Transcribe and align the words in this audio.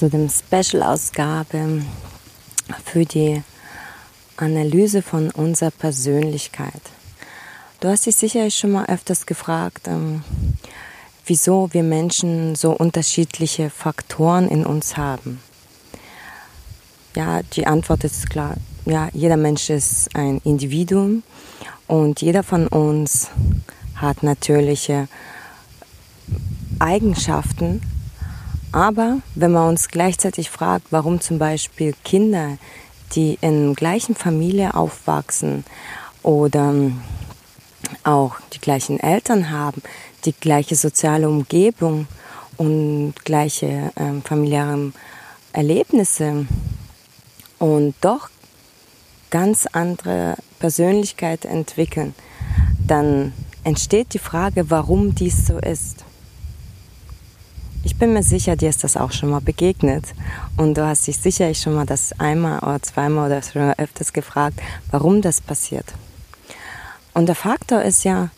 zu 0.00 0.08
dem 0.08 0.30
Special-Ausgabe 0.30 1.82
für 2.86 3.04
die 3.04 3.42
Analyse 4.38 5.02
von 5.02 5.30
unserer 5.30 5.72
Persönlichkeit. 5.72 6.80
Du 7.80 7.88
hast 7.88 8.06
dich 8.06 8.16
sicherlich 8.16 8.56
schon 8.56 8.72
mal 8.72 8.86
öfters 8.86 9.26
gefragt, 9.26 9.88
ähm, 9.88 10.24
wieso 11.26 11.68
wir 11.74 11.82
Menschen 11.82 12.54
so 12.54 12.70
unterschiedliche 12.72 13.68
Faktoren 13.68 14.48
in 14.48 14.64
uns 14.64 14.96
haben. 14.96 15.42
Ja, 17.14 17.42
die 17.52 17.66
Antwort 17.66 18.02
ist 18.04 18.30
klar. 18.30 18.54
Ja, 18.86 19.10
jeder 19.12 19.36
Mensch 19.36 19.68
ist 19.68 20.16
ein 20.16 20.40
Individuum 20.44 21.22
und 21.86 22.22
jeder 22.22 22.42
von 22.42 22.68
uns 22.68 23.28
hat 23.96 24.22
natürliche 24.22 25.08
Eigenschaften, 26.78 27.82
aber 28.72 29.18
wenn 29.34 29.52
man 29.52 29.68
uns 29.68 29.88
gleichzeitig 29.88 30.50
fragt, 30.50 30.86
warum 30.90 31.20
zum 31.20 31.38
Beispiel 31.38 31.94
Kinder, 32.04 32.58
die 33.12 33.38
in 33.40 33.74
gleichen 33.74 34.14
Familie 34.14 34.74
aufwachsen 34.74 35.64
oder 36.22 36.74
auch 38.04 38.36
die 38.52 38.60
gleichen 38.60 39.00
Eltern 39.00 39.50
haben, 39.50 39.82
die 40.24 40.32
gleiche 40.32 40.76
soziale 40.76 41.28
Umgebung 41.28 42.06
und 42.56 43.14
gleiche 43.24 43.90
äh, 43.96 44.20
familiäre 44.22 44.92
Erlebnisse 45.52 46.46
und 47.58 47.94
doch 48.00 48.28
ganz 49.30 49.66
andere 49.66 50.36
Persönlichkeit 50.58 51.44
entwickeln, 51.44 52.14
dann 52.86 53.32
entsteht 53.64 54.14
die 54.14 54.18
Frage, 54.18 54.70
warum 54.70 55.14
dies 55.14 55.46
so 55.46 55.58
ist. 55.58 56.04
Bin 58.00 58.14
mir 58.14 58.22
sicher, 58.22 58.56
dir 58.56 58.70
ist 58.70 58.82
das 58.82 58.96
auch 58.96 59.12
schon 59.12 59.28
mal 59.28 59.42
begegnet. 59.42 60.06
Und 60.56 60.78
du 60.78 60.86
hast 60.86 61.06
dich 61.06 61.18
sicherlich 61.18 61.60
schon 61.60 61.74
mal 61.74 61.84
das 61.84 62.18
einmal 62.18 62.60
oder 62.60 62.80
zweimal 62.80 63.26
oder 63.26 63.42
schon 63.42 63.74
öfters 63.74 64.14
gefragt, 64.14 64.58
warum 64.90 65.20
das 65.20 65.42
passiert. 65.42 65.84
Und 67.12 67.26
der 67.26 67.34
Faktor 67.34 67.82
ist 67.82 68.04
ja, 68.04 68.30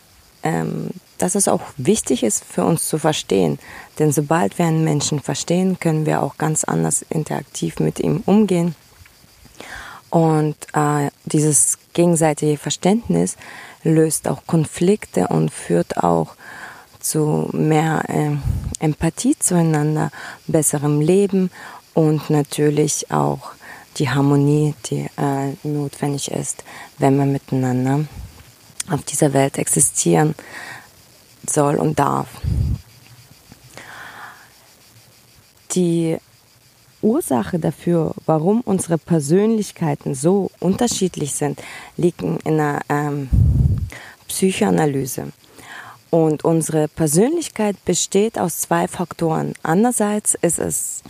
ähm, 0.43 0.91
dass 1.19 1.37
es 1.37 1.47
auch 1.47 1.61
wichtig 1.77 2.25
ist 2.25 2.43
für 2.43 2.65
uns 2.65 2.89
zu 2.89 2.99
verstehen. 2.99 3.61
Denn 4.01 4.11
sobald 4.11 4.59
wir 4.59 4.67
einen 4.67 4.83
Menschen 4.83 5.21
verstehen, 5.21 5.79
können 5.79 6.07
wir 6.07 6.25
auch 6.25 6.39
ganz 6.39 6.65
anders 6.65 7.03
interaktiv 7.09 7.79
mit 7.79 8.01
ihm 8.01 8.25
umgehen. 8.27 8.75
Und 10.11 10.57
äh, 10.73 11.13
dieses 11.25 11.79
gegenseitige 11.93 12.59
Verständnis 12.59 13.37
löst 13.85 14.27
auch 14.27 14.45
Konflikte 14.45 15.29
und 15.29 15.53
führt 15.53 15.99
auch 15.99 16.35
zu 17.03 17.51
mehr 17.53 18.03
äh, 18.09 18.37
Empathie 18.79 19.37
zueinander, 19.39 20.11
besserem 20.47 21.01
Leben 21.01 21.51
und 21.95 22.31
natürlich 22.31 23.11
auch 23.11 23.53
die 23.99 24.09
Harmonie, 24.09 24.75
die 24.87 25.09
äh, 25.19 25.55
notwendig 25.63 26.31
ist, 26.31 26.65
wenn 26.99 27.17
man 27.17 27.33
miteinander 27.33 28.05
auf 28.91 29.03
dieser 29.03 29.33
Welt 29.33 29.59
existieren 29.59 30.35
soll 31.49 31.77
und 31.77 31.99
darf. 31.99 32.29
Die 35.75 36.19
Ursache 37.01 37.59
dafür, 37.59 38.15
warum 38.27 38.61
unsere 38.61 38.97
Persönlichkeiten 38.97 40.15
so 40.15 40.51
unterschiedlich 40.61 41.35
sind, 41.35 41.61
liegt 41.97 42.23
in 42.23 42.39
einer 42.45 42.81
ähm, 42.89 43.29
Psychoanalyse. 44.29 45.33
Und 46.13 46.45
unsere 46.45 46.89
Persönlichkeit 46.89 47.83
besteht 47.87 48.39
aus 48.39 48.59
zwei 48.59 48.87
Faktoren. 48.87 49.55
Einerseits 49.63 50.35
ist 50.35 50.59
es 50.59 51.03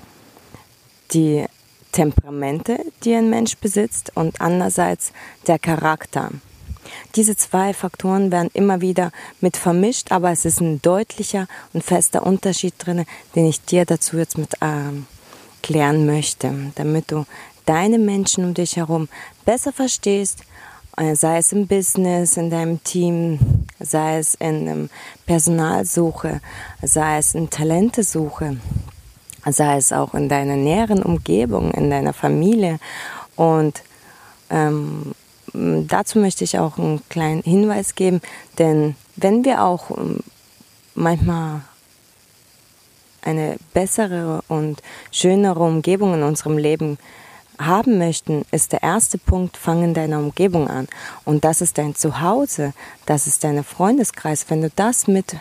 die 1.13 1.45
Temperamente, 1.91 2.79
die 3.03 3.13
ein 3.17 3.29
Mensch 3.29 3.57
besitzt, 3.57 4.13
und 4.15 4.41
andererseits 4.41 5.13
der 5.49 5.59
Charakter. 5.59 6.31
Diese 7.17 7.37
zwei 7.37 7.75
Faktoren 7.75 8.31
werden 8.31 8.51
immer 8.55 8.81
wieder 8.81 9.11
mit 9.41 9.57
vermischt, 9.57 10.13
aber 10.13 10.31
es 10.31 10.45
ist 10.45 10.61
ein 10.61 10.81
deutlicher 10.83 11.49
und 11.73 11.83
fester 11.83 12.25
Unterschied 12.25 12.75
drin, 12.79 13.05
den 13.35 13.47
ich 13.47 13.61
dir 13.65 13.85
dazu 13.85 14.19
jetzt 14.19 14.39
mit 14.39 14.55
äh, 14.61 15.03
klären 15.65 16.07
möchte, 16.07 16.55
damit 16.77 17.11
du 17.11 17.27
deine 17.67 17.99
Menschen 17.99 18.45
um 18.45 18.55
dich 18.55 18.77
herum 18.77 19.09
besser 19.45 19.73
verstehst 19.73 20.45
äh, 20.97 21.15
sei 21.15 21.39
es 21.39 21.53
im 21.53 21.67
Business, 21.67 22.37
in 22.37 22.51
deinem 22.51 22.83
Team, 22.85 23.39
sei 23.85 24.19
es 24.19 24.35
in 24.35 24.67
ähm, 24.67 24.91
Personalsuche, 25.27 26.41
sei 26.83 27.19
es 27.19 27.35
in 27.35 27.51
Talentesuche, 27.51 28.57
sei 29.47 29.77
es 29.77 29.93
auch 29.93 30.15
in 30.15 30.29
deiner 30.29 30.57
näheren 30.57 31.03
Umgebung, 31.03 31.73
in 31.73 31.91
deiner 31.91 32.13
Familie. 32.13 32.79
Und 33.37 33.83
ähm, 34.51 35.15
dazu 35.53 36.19
möchte 36.19 36.45
ich 36.45 36.59
auch 36.59 36.79
einen 36.79 37.03
kleinen 37.09 37.43
Hinweis 37.43 37.95
geben, 37.95 38.21
denn 38.59 38.97
wenn 39.17 39.45
wir 39.45 39.65
auch 39.65 39.91
ähm, 39.97 40.21
manchmal 40.95 41.63
eine 43.23 43.57
bessere 43.73 44.43
und 44.49 44.83
schönere 45.11 45.61
Umgebung 45.61 46.15
in 46.15 46.23
unserem 46.23 46.59
Leben 46.59 46.99
haben 47.59 47.99
möchten, 47.99 48.45
ist 48.51 48.73
der 48.73 48.83
erste 48.83 49.19
Punkt, 49.19 49.57
fang 49.57 49.83
in 49.83 49.95
deiner 49.95 50.19
Umgebung 50.19 50.69
an. 50.69 50.89
Und 51.25 51.45
das 51.45 51.61
ist 51.61 51.79
dein 51.79 51.95
Zuhause, 51.95 52.73
das 53.07 53.27
ist 53.27 53.45
dein 53.45 53.63
Freundeskreis. 53.65 54.47
Wenn 54.49 54.63
du 54.63 54.71
das 54.71 55.07
mit 55.07 55.37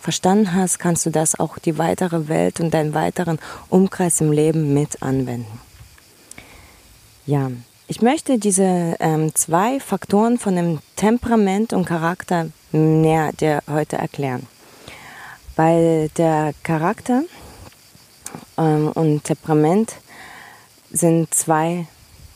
verstanden 0.00 0.54
hast, 0.54 0.78
kannst 0.78 1.06
du 1.06 1.10
das 1.10 1.38
auch 1.38 1.58
die 1.58 1.78
weitere 1.78 2.28
Welt 2.28 2.60
und 2.60 2.74
deinen 2.74 2.94
weiteren 2.94 3.38
Umkreis 3.70 4.20
im 4.20 4.32
Leben 4.32 4.74
mit 4.74 5.02
anwenden. 5.02 5.60
Ja, 7.24 7.50
ich 7.86 8.02
möchte 8.02 8.38
diese 8.38 8.96
ähm, 9.00 9.34
zwei 9.34 9.78
Faktoren 9.78 10.38
von 10.38 10.56
dem 10.56 10.80
Temperament 10.96 11.72
und 11.72 11.84
Charakter 11.84 12.48
näher 12.72 13.32
dir 13.32 13.62
heute 13.70 13.96
erklären. 13.96 14.46
Weil 15.56 16.08
der 16.16 16.54
Charakter 16.62 17.22
ähm, 18.56 18.88
und 18.88 19.24
Temperament 19.24 19.96
sind 20.92 21.34
zwei 21.34 21.86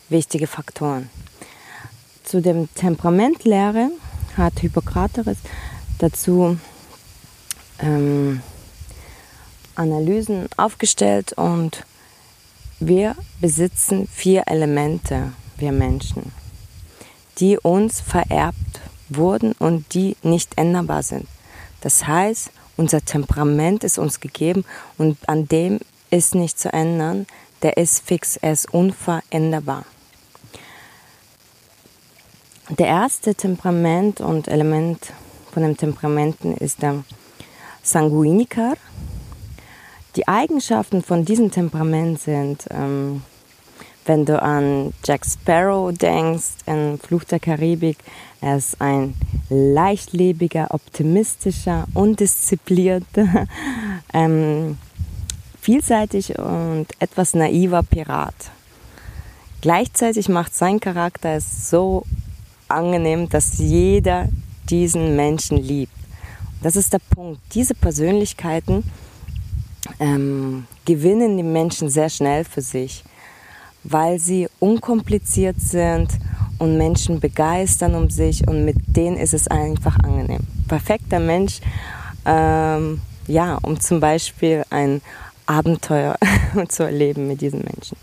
wichtige 0.08 0.46
Faktoren. 0.46 1.10
Zu 2.24 2.40
dem 2.40 2.72
Temperamentlehre 2.74 3.90
hat 4.36 4.58
Hippokrates 4.60 5.38
dazu 5.98 6.58
ähm, 7.78 8.40
Analysen 9.74 10.48
aufgestellt 10.56 11.34
und 11.34 11.84
wir 12.80 13.14
besitzen 13.40 14.08
vier 14.08 14.44
Elemente, 14.46 15.32
wir 15.56 15.72
Menschen, 15.72 16.32
die 17.38 17.58
uns 17.58 18.00
vererbt 18.00 18.80
wurden 19.08 19.52
und 19.52 19.94
die 19.94 20.16
nicht 20.22 20.58
änderbar 20.58 21.02
sind. 21.02 21.26
Das 21.80 22.06
heißt, 22.06 22.50
unser 22.76 23.04
Temperament 23.04 23.84
ist 23.84 23.98
uns 23.98 24.20
gegeben 24.20 24.64
und 24.98 25.16
an 25.28 25.46
dem 25.46 25.80
ist 26.10 26.34
nicht 26.34 26.58
zu 26.58 26.72
ändern 26.72 27.26
der 27.62 27.76
ist 27.76 28.04
fix, 28.06 28.36
er 28.36 28.52
ist 28.52 28.72
unveränderbar. 28.72 29.84
Der 32.70 32.88
erste 32.88 33.34
Temperament 33.34 34.20
und 34.20 34.48
Element 34.48 35.12
von 35.52 35.62
den 35.62 35.76
Temperamenten 35.76 36.54
ist 36.56 36.82
der 36.82 37.04
Sanguiniker. 37.82 38.74
Die 40.16 40.26
Eigenschaften 40.26 41.02
von 41.02 41.24
diesem 41.24 41.50
Temperament 41.50 42.20
sind, 42.20 42.66
ähm, 42.70 43.22
wenn 44.04 44.24
du 44.24 44.40
an 44.40 44.92
Jack 45.04 45.24
Sparrow 45.26 45.92
denkst, 45.92 46.56
in 46.66 46.98
Fluch 46.98 47.24
der 47.24 47.38
Karibik, 47.38 47.98
er 48.40 48.56
ist 48.56 48.80
ein 48.80 49.14
leichtlebiger, 49.48 50.68
optimistischer, 50.70 51.86
undisziplierter, 51.94 53.46
ähm, 54.12 54.78
vielseitig 55.66 56.38
und 56.38 56.86
etwas 57.00 57.34
naiver 57.34 57.82
Pirat. 57.82 58.36
Gleichzeitig 59.62 60.28
macht 60.28 60.54
sein 60.54 60.78
Charakter 60.78 61.30
es 61.30 61.68
so 61.68 62.04
angenehm, 62.68 63.28
dass 63.28 63.58
jeder 63.58 64.28
diesen 64.70 65.16
Menschen 65.16 65.56
liebt. 65.56 65.92
Das 66.62 66.76
ist 66.76 66.92
der 66.92 67.00
Punkt. 67.00 67.40
Diese 67.52 67.74
Persönlichkeiten 67.74 68.84
ähm, 69.98 70.68
gewinnen 70.84 71.36
die 71.36 71.42
Menschen 71.42 71.88
sehr 71.88 72.10
schnell 72.10 72.44
für 72.44 72.62
sich, 72.62 73.02
weil 73.82 74.20
sie 74.20 74.48
unkompliziert 74.60 75.56
sind 75.58 76.10
und 76.60 76.78
Menschen 76.78 77.18
begeistern 77.18 77.96
um 77.96 78.08
sich 78.08 78.46
und 78.46 78.64
mit 78.64 78.76
denen 78.86 79.16
ist 79.16 79.34
es 79.34 79.48
einfach 79.48 79.98
angenehm. 79.98 80.46
Perfekter 80.68 81.18
Mensch, 81.18 81.60
ähm, 82.24 83.00
ja, 83.26 83.58
um 83.62 83.80
zum 83.80 83.98
Beispiel 83.98 84.62
ein 84.70 85.00
Abenteuer 85.46 86.16
zu 86.68 86.82
erleben 86.82 87.28
mit 87.28 87.40
diesen 87.40 87.60
Menschen. 87.60 87.96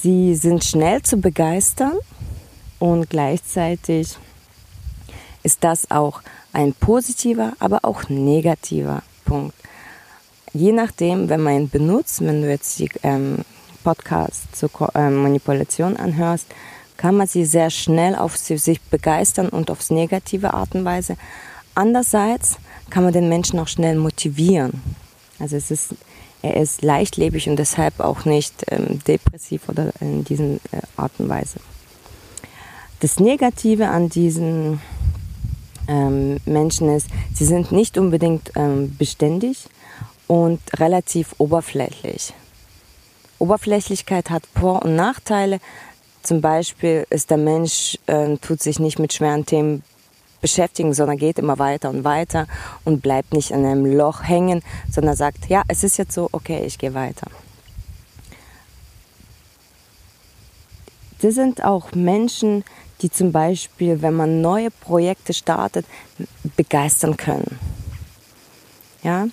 Sie 0.00 0.34
sind 0.34 0.64
schnell 0.64 1.02
zu 1.02 1.16
begeistern 1.18 1.94
und 2.78 3.08
gleichzeitig 3.08 4.16
ist 5.42 5.64
das 5.64 5.90
auch 5.90 6.20
ein 6.52 6.74
positiver, 6.74 7.52
aber 7.58 7.80
auch 7.82 8.08
negativer 8.08 9.02
Punkt. 9.24 9.54
Je 10.52 10.72
nachdem, 10.72 11.28
wenn 11.28 11.40
man 11.40 11.54
ihn 11.54 11.70
benutzt, 11.70 12.20
wenn 12.20 12.42
du 12.42 12.50
jetzt 12.50 12.78
die 12.78 12.90
ähm, 13.02 13.38
Podcast 13.82 14.54
zur 14.54 14.70
ähm, 14.94 15.22
Manipulation 15.22 15.96
anhörst, 15.96 16.46
kann 16.96 17.16
man 17.16 17.26
sie 17.26 17.44
sehr 17.44 17.70
schnell 17.70 18.14
auf 18.14 18.36
sich 18.36 18.80
begeistern 18.82 19.48
und 19.48 19.70
aufs 19.70 19.90
negative 19.90 20.54
Art 20.54 20.74
und 20.74 20.84
Weise. 20.84 21.16
Andererseits 21.74 22.58
kann 22.90 23.04
man 23.04 23.12
den 23.12 23.28
Menschen 23.28 23.58
auch 23.58 23.68
schnell 23.68 23.96
motivieren. 23.96 24.82
Also 25.42 25.56
es 25.56 25.72
ist, 25.72 25.94
er 26.40 26.56
ist 26.56 26.82
leichtlebig 26.82 27.48
und 27.48 27.56
deshalb 27.56 27.98
auch 27.98 28.24
nicht 28.24 28.64
ähm, 28.70 29.00
depressiv 29.06 29.68
oder 29.68 29.92
in 30.00 30.24
diesen 30.24 30.58
äh, 30.70 30.80
Art 30.96 31.12
und 31.18 31.28
Weise. 31.28 31.58
Das 33.00 33.18
Negative 33.18 33.88
an 33.88 34.08
diesen 34.08 34.80
ähm, 35.88 36.38
Menschen 36.46 36.88
ist, 36.94 37.08
sie 37.34 37.44
sind 37.44 37.72
nicht 37.72 37.98
unbedingt 37.98 38.52
ähm, 38.54 38.96
beständig 38.96 39.66
und 40.28 40.60
relativ 40.78 41.34
oberflächlich. 41.38 42.32
Oberflächlichkeit 43.40 44.30
hat 44.30 44.44
Vor- 44.54 44.82
und 44.84 44.94
Nachteile. 44.94 45.58
Zum 46.22 46.40
Beispiel 46.40 47.04
ist 47.10 47.30
der 47.30 47.38
Mensch, 47.38 47.98
äh, 48.06 48.36
tut 48.36 48.62
sich 48.62 48.78
nicht 48.78 49.00
mit 49.00 49.12
schweren 49.12 49.44
Themen 49.44 49.82
beschäftigen, 50.42 50.92
sondern 50.92 51.16
geht 51.16 51.38
immer 51.38 51.58
weiter 51.58 51.88
und 51.88 52.04
weiter 52.04 52.46
und 52.84 53.00
bleibt 53.00 53.32
nicht 53.32 53.50
in 53.50 53.64
einem 53.64 53.86
Loch 53.86 54.22
hängen, 54.22 54.62
sondern 54.90 55.16
sagt, 55.16 55.48
ja, 55.48 55.62
es 55.68 55.82
ist 55.84 55.96
jetzt 55.96 56.12
so, 56.12 56.28
okay, 56.32 56.64
ich 56.66 56.76
gehe 56.76 56.92
weiter. 56.92 57.28
Das 61.22 61.36
sind 61.36 61.64
auch 61.64 61.92
Menschen, 61.92 62.64
die 63.00 63.10
zum 63.10 63.32
Beispiel, 63.32 64.02
wenn 64.02 64.14
man 64.14 64.40
neue 64.40 64.70
Projekte 64.70 65.32
startet, 65.32 65.86
begeistern 66.56 67.16
können. 67.16 67.58
Ja, 69.02 69.26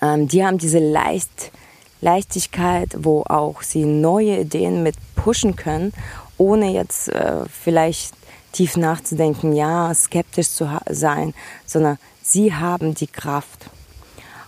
ähm, 0.00 0.28
die 0.28 0.44
haben 0.44 0.58
diese 0.58 0.78
Leicht, 0.78 1.52
Leichtigkeit, 2.00 2.96
wo 2.98 3.22
auch 3.22 3.62
sie 3.62 3.84
neue 3.84 4.40
Ideen 4.40 4.82
mit 4.82 4.96
pushen 5.14 5.54
können, 5.56 5.92
ohne 6.36 6.72
jetzt 6.72 7.08
äh, 7.08 7.44
vielleicht 7.46 8.14
tief 8.52 8.76
nachzudenken, 8.76 9.52
ja, 9.52 9.92
skeptisch 9.94 10.50
zu 10.50 10.68
sein, 10.88 11.34
sondern 11.66 11.98
sie 12.22 12.54
haben 12.54 12.94
die 12.94 13.06
Kraft. 13.06 13.70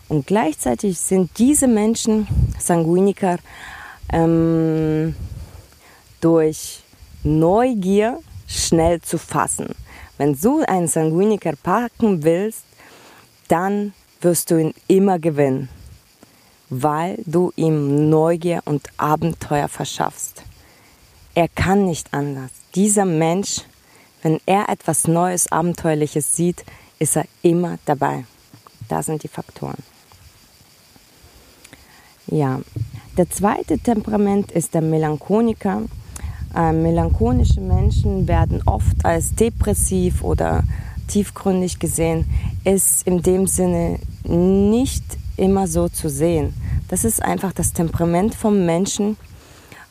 Und 0.08 0.26
gleichzeitig 0.26 0.98
sind 0.98 1.30
diese 1.38 1.66
Menschen, 1.66 2.28
Sanguiniker, 2.58 3.38
ähm, 4.12 5.16
durch 6.20 6.82
Neugier 7.22 8.20
schnell 8.46 9.00
zu 9.00 9.18
fassen. 9.18 9.74
Wenn 10.18 10.38
du 10.38 10.60
einen 10.60 10.88
Sanguiniker 10.88 11.54
packen 11.62 12.22
willst, 12.22 12.64
dann 13.48 13.92
wirst 14.20 14.50
du 14.50 14.58
ihn 14.58 14.74
immer 14.86 15.18
gewinnen, 15.18 15.68
weil 16.70 17.18
du 17.26 17.52
ihm 17.56 18.08
Neugier 18.08 18.62
und 18.64 18.88
Abenteuer 18.96 19.68
verschaffst. 19.68 20.42
Er 21.34 21.48
kann 21.48 21.84
nicht 21.84 22.12
anders. 22.12 22.50
Dieser 22.74 23.04
Mensch, 23.04 23.62
wenn 24.24 24.40
er 24.46 24.70
etwas 24.70 25.06
Neues, 25.06 25.52
Abenteuerliches 25.52 26.34
sieht, 26.34 26.64
ist 26.98 27.14
er 27.14 27.26
immer 27.42 27.78
dabei. 27.84 28.24
Da 28.88 29.02
sind 29.02 29.22
die 29.22 29.28
Faktoren. 29.28 29.82
Ja, 32.26 32.62
der 33.18 33.28
zweite 33.28 33.78
Temperament 33.78 34.50
ist 34.50 34.72
der 34.72 34.80
Melancholiker. 34.80 35.82
Äh, 36.56 36.72
melancholische 36.72 37.60
Menschen 37.60 38.26
werden 38.26 38.62
oft 38.64 39.04
als 39.04 39.34
depressiv 39.34 40.24
oder 40.24 40.64
tiefgründig 41.06 41.78
gesehen, 41.78 42.24
ist 42.64 43.06
in 43.06 43.20
dem 43.20 43.46
Sinne 43.46 43.98
nicht 44.24 45.04
immer 45.36 45.66
so 45.66 45.90
zu 45.90 46.08
sehen. 46.08 46.54
Das 46.88 47.04
ist 47.04 47.22
einfach 47.22 47.52
das 47.52 47.74
Temperament 47.74 48.34
vom 48.34 48.64
Menschen. 48.64 49.18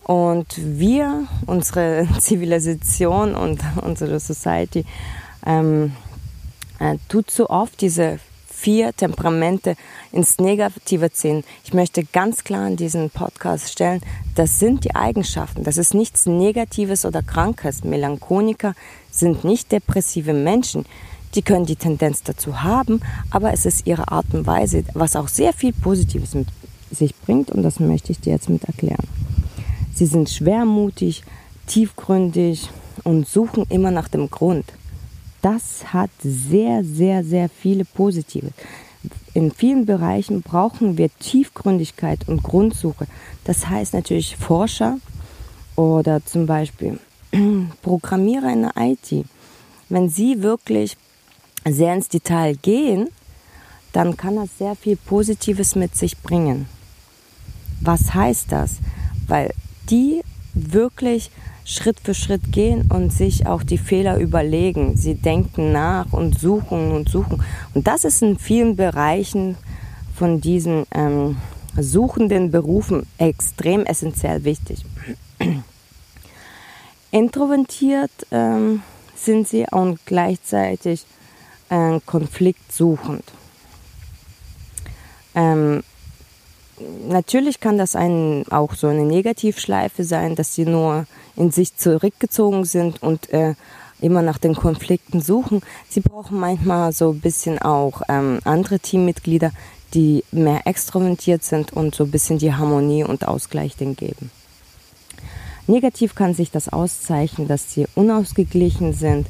Und 0.03 0.55
wir, 0.57 1.27
unsere 1.45 2.07
Zivilisation 2.19 3.35
und 3.35 3.61
unsere 3.81 4.19
Society, 4.19 4.85
ähm, 5.45 5.93
äh, 6.79 6.97
tut 7.09 7.31
so 7.31 7.49
oft 7.49 7.79
diese 7.81 8.19
vier 8.63 8.93
Temperamente 8.95 9.75
ins 10.13 10.37
Negative 10.37 11.11
ziehen. 11.11 11.43
Ich 11.65 11.73
möchte 11.73 12.05
ganz 12.05 12.45
klar 12.45 12.65
in 12.67 12.77
diesen 12.77 13.09
Podcast 13.09 13.71
stellen, 13.71 14.01
das 14.35 14.57
sind 14.57 14.85
die 14.85 14.95
Eigenschaften. 14.95 15.63
Das 15.63 15.77
ist 15.77 15.93
nichts 15.93 16.25
Negatives 16.25 17.03
oder 17.05 17.21
Krankes. 17.21 17.83
Melancholiker 17.83 18.73
sind 19.11 19.43
nicht 19.43 19.71
depressive 19.71 20.33
Menschen. 20.33 20.85
Die 21.35 21.41
können 21.41 21.65
die 21.65 21.75
Tendenz 21.75 22.23
dazu 22.23 22.63
haben, 22.63 23.01
aber 23.31 23.51
es 23.53 23.65
ist 23.65 23.85
ihre 23.85 24.11
Art 24.11 24.27
und 24.33 24.45
Weise, 24.45 24.85
was 24.93 25.15
auch 25.15 25.27
sehr 25.27 25.51
viel 25.51 25.73
Positives 25.73 26.33
mit 26.33 26.47
sich 26.91 27.15
bringt 27.15 27.51
und 27.51 27.63
das 27.63 27.79
möchte 27.79 28.11
ich 28.11 28.19
dir 28.19 28.33
jetzt 28.33 28.49
mit 28.49 28.63
erklären. 28.65 29.07
Sie 29.93 30.05
sind 30.05 30.29
schwermutig, 30.29 31.23
tiefgründig 31.67 32.69
und 33.03 33.27
suchen 33.27 33.65
immer 33.69 33.91
nach 33.91 34.07
dem 34.07 34.29
Grund. 34.29 34.65
Das 35.41 35.93
hat 35.93 36.09
sehr, 36.21 36.83
sehr, 36.83 37.23
sehr 37.23 37.49
viele 37.49 37.85
Positive. 37.85 38.51
In 39.33 39.51
vielen 39.51 39.85
Bereichen 39.85 40.41
brauchen 40.41 40.97
wir 40.97 41.09
Tiefgründigkeit 41.19 42.27
und 42.27 42.43
Grundsuche. 42.43 43.07
Das 43.43 43.67
heißt 43.67 43.93
natürlich 43.93 44.37
Forscher 44.37 44.99
oder 45.75 46.25
zum 46.25 46.45
Beispiel 46.45 46.99
Programmierer 47.81 48.53
in 48.53 48.61
der 48.61 48.73
IT. 48.77 49.25
Wenn 49.89 50.09
sie 50.09 50.41
wirklich 50.41 50.95
sehr 51.65 51.93
ins 51.93 52.09
Detail 52.09 52.55
gehen, 52.55 53.09
dann 53.91 54.17
kann 54.17 54.35
das 54.35 54.57
sehr 54.57 54.75
viel 54.75 54.95
Positives 54.95 55.75
mit 55.75 55.95
sich 55.95 56.17
bringen. 56.17 56.67
Was 57.81 58.13
heißt 58.13 58.51
das? 58.51 58.77
Weil 59.27 59.53
die 59.89 60.21
wirklich 60.53 61.31
Schritt 61.65 61.99
für 61.99 62.13
Schritt 62.13 62.51
gehen 62.51 62.89
und 62.91 63.11
sich 63.11 63.47
auch 63.47 63.63
die 63.63 63.77
Fehler 63.77 64.17
überlegen. 64.17 64.97
Sie 64.97 65.15
denken 65.15 65.71
nach 65.71 66.11
und 66.11 66.39
suchen 66.39 66.91
und 66.91 67.09
suchen. 67.09 67.43
Und 67.73 67.87
das 67.87 68.03
ist 68.03 68.21
in 68.21 68.37
vielen 68.37 68.75
Bereichen 68.75 69.57
von 70.15 70.41
diesen 70.41 70.85
ähm, 70.91 71.37
suchenden 71.77 72.51
Berufen 72.51 73.05
extrem 73.17 73.85
essentiell 73.85 74.43
wichtig. 74.43 74.83
Introvertiert 77.11 78.11
ähm, 78.31 78.81
sind 79.15 79.47
sie 79.47 79.65
und 79.71 80.05
gleichzeitig 80.05 81.05
äh, 81.69 81.99
konfliktsuchend. 82.05 83.23
Ähm, 85.35 85.83
natürlich 87.07 87.59
kann 87.59 87.77
das 87.77 87.95
ein, 87.95 88.45
auch 88.49 88.73
so 88.75 88.87
eine 88.87 89.03
Negativschleife 89.03 90.03
sein, 90.03 90.35
dass 90.35 90.55
sie 90.55 90.65
nur 90.65 91.05
in 91.35 91.51
sich 91.51 91.75
zurückgezogen 91.77 92.65
sind 92.65 93.01
und 93.01 93.31
äh, 93.31 93.55
immer 94.01 94.21
nach 94.21 94.37
den 94.37 94.55
Konflikten 94.55 95.21
suchen. 95.21 95.61
Sie 95.89 96.01
brauchen 96.01 96.39
manchmal 96.39 96.91
so 96.91 97.11
ein 97.11 97.21
bisschen 97.21 97.59
auch 97.59 98.01
ähm, 98.09 98.39
andere 98.43 98.79
Teammitglieder, 98.79 99.51
die 99.93 100.23
mehr 100.31 100.65
extrovertiert 100.65 101.43
sind 101.43 101.73
und 101.73 101.95
so 101.95 102.03
ein 102.03 102.11
bisschen 102.11 102.39
die 102.39 102.53
Harmonie 102.53 103.03
und 103.03 103.27
Ausgleich 103.27 103.75
den 103.75 103.95
geben. 103.95 104.31
Negativ 105.67 106.15
kann 106.15 106.33
sich 106.33 106.51
das 106.51 106.67
auszeichnen, 106.67 107.47
dass 107.47 107.73
sie 107.73 107.87
unausgeglichen 107.95 108.93
sind, 108.93 109.27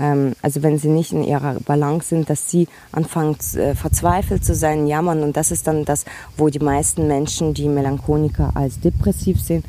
ähm, 0.00 0.32
also 0.42 0.62
wenn 0.62 0.78
sie 0.78 0.88
nicht 0.88 1.12
in 1.12 1.22
ihrer 1.22 1.54
Balance 1.60 2.08
sind, 2.08 2.30
dass 2.30 2.50
sie 2.50 2.66
anfangen 2.92 3.36
äh, 3.54 3.74
verzweifelt 3.74 4.44
zu 4.44 4.54
sein, 4.54 4.86
jammern 4.86 5.22
und 5.22 5.36
das 5.36 5.50
ist 5.50 5.66
dann 5.66 5.84
das, 5.84 6.04
wo 6.36 6.48
die 6.48 6.58
meisten 6.58 7.06
Menschen 7.06 7.54
die 7.54 7.68
Melancholiker 7.68 8.52
als 8.54 8.80
depressiv 8.80 9.40
sehen 9.40 9.62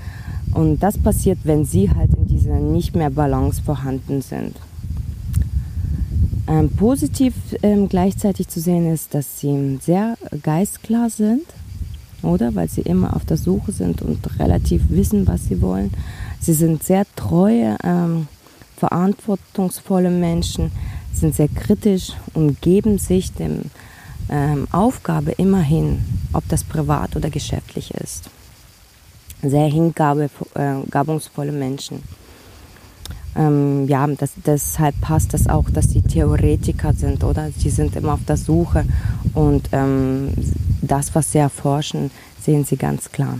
und 0.53 0.79
das 0.79 0.97
passiert, 0.97 1.39
wenn 1.43 1.65
sie 1.65 1.89
halt 1.89 2.11
in 2.15 2.27
dieser 2.27 2.59
nicht 2.59 2.95
mehr 2.95 3.09
Balance 3.09 3.61
vorhanden 3.61 4.21
sind. 4.21 4.55
Ähm, 6.47 6.69
positiv 6.69 7.33
ähm, 7.61 7.87
gleichzeitig 7.87 8.47
zu 8.47 8.59
sehen 8.59 8.91
ist, 8.91 9.13
dass 9.13 9.39
sie 9.39 9.79
sehr 9.81 10.17
geistklar 10.43 11.09
sind, 11.09 11.43
oder? 12.23 12.53
Weil 12.55 12.67
sie 12.67 12.81
immer 12.81 13.15
auf 13.15 13.25
der 13.25 13.37
Suche 13.37 13.71
sind 13.71 14.01
und 14.01 14.39
relativ 14.39 14.89
wissen, 14.89 15.27
was 15.27 15.45
sie 15.45 15.61
wollen. 15.61 15.91
Sie 16.39 16.53
sind 16.53 16.83
sehr 16.83 17.05
treue, 17.15 17.77
ähm, 17.83 18.27
verantwortungsvolle 18.81 20.09
Menschen, 20.09 20.71
sind 21.13 21.35
sehr 21.35 21.49
kritisch 21.49 22.13
und 22.33 22.61
geben 22.61 22.97
sich 22.97 23.31
dem 23.31 23.65
ähm, 24.27 24.67
Aufgabe 24.71 25.33
immerhin, 25.33 26.03
ob 26.33 26.47
das 26.49 26.63
privat 26.63 27.15
oder 27.15 27.29
geschäftlich 27.29 27.93
ist. 27.93 28.31
Sehr 29.43 29.67
hingabungsvolle 29.67 31.51
äh, 31.51 31.59
Menschen. 31.65 32.01
Ähm, 33.35 33.87
ja, 33.87 34.07
das, 34.07 34.31
deshalb 34.43 34.99
passt 34.99 35.35
das 35.35 35.47
auch, 35.47 35.69
dass 35.69 35.91
sie 35.91 36.01
Theoretiker 36.01 36.93
sind, 36.93 37.23
oder? 37.23 37.51
Sie 37.55 37.69
sind 37.69 37.95
immer 37.95 38.13
auf 38.13 38.25
der 38.27 38.37
Suche 38.37 38.83
und 39.35 39.69
ähm, 39.73 40.33
das, 40.81 41.13
was 41.13 41.31
sie 41.31 41.37
erforschen, 41.37 42.09
sehen 42.41 42.65
sie 42.65 42.77
ganz 42.77 43.11
klar. 43.11 43.37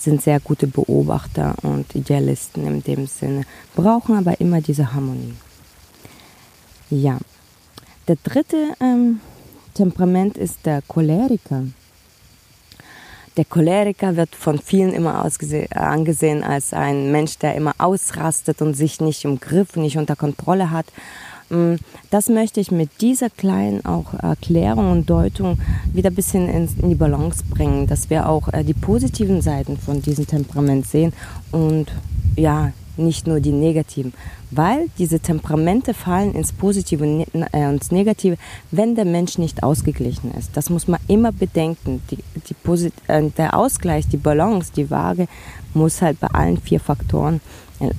Sind 0.00 0.22
sehr 0.22 0.40
gute 0.40 0.66
Beobachter 0.66 1.54
und 1.62 1.94
Idealisten 1.94 2.66
in 2.66 2.82
dem 2.82 3.06
Sinne, 3.06 3.42
brauchen 3.76 4.16
aber 4.16 4.40
immer 4.40 4.62
diese 4.62 4.94
Harmonie. 4.94 5.34
Ja, 6.88 7.18
der 8.08 8.16
dritte 8.24 8.74
ähm, 8.80 9.20
Temperament 9.74 10.38
ist 10.38 10.64
der 10.64 10.80
Choleriker. 10.82 11.64
Der 13.36 13.44
Choleriker 13.44 14.16
wird 14.16 14.34
von 14.34 14.58
vielen 14.58 14.92
immer 14.92 15.24
angesehen 15.70 16.42
als 16.42 16.72
ein 16.72 17.12
Mensch, 17.12 17.38
der 17.38 17.54
immer 17.54 17.74
ausrastet 17.78 18.60
und 18.60 18.74
sich 18.74 19.00
nicht 19.00 19.24
im 19.24 19.38
Griff, 19.38 19.76
nicht 19.76 19.96
unter 19.96 20.16
Kontrolle 20.16 20.70
hat. 20.70 20.86
Mm, 21.50 21.74
das 22.10 22.28
möchte 22.28 22.60
ich 22.60 22.70
mit 22.70 22.88
dieser 23.00 23.28
kleinen 23.28 23.84
auch 23.84 24.14
Erklärung 24.14 24.90
und 24.92 25.10
Deutung 25.10 25.58
wieder 25.92 26.10
ein 26.10 26.14
bisschen 26.14 26.48
in 26.48 26.88
die 26.88 26.94
Balance 26.94 27.44
bringen, 27.50 27.86
dass 27.86 28.08
wir 28.08 28.28
auch 28.28 28.48
äh, 28.52 28.64
die 28.64 28.74
positiven 28.74 29.42
Seiten 29.42 29.76
von 29.76 30.00
diesem 30.00 30.26
Temperament 30.26 30.86
sehen 30.86 31.12
und 31.50 31.86
ja, 32.36 32.72
nicht 32.96 33.26
nur 33.26 33.40
die 33.40 33.52
negativen, 33.52 34.12
weil 34.50 34.88
diese 34.98 35.20
Temperamente 35.20 35.94
fallen 35.94 36.34
ins 36.34 36.52
Positive 36.52 37.02
und 37.02 37.26
äh, 37.34 37.70
ins 37.70 37.90
Negative, 37.90 38.36
wenn 38.70 38.94
der 38.94 39.04
Mensch 39.04 39.38
nicht 39.38 39.62
ausgeglichen 39.62 40.32
ist. 40.34 40.56
Das 40.56 40.70
muss 40.70 40.86
man 40.86 41.00
immer 41.08 41.32
bedenken. 41.32 42.02
Die, 42.10 42.18
die 42.48 42.90
äh, 43.08 43.30
der 43.30 43.56
Ausgleich, 43.56 44.06
die 44.08 44.16
Balance, 44.16 44.72
die 44.74 44.90
Waage 44.90 45.26
muss 45.74 46.02
halt 46.02 46.20
bei 46.20 46.28
allen 46.28 46.58
vier 46.58 46.80
Faktoren, 46.80 47.40
äh, 47.80 47.90